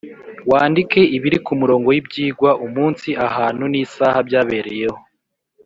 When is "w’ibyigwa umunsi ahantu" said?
1.89-3.63